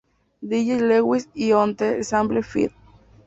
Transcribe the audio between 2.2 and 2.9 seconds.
feat.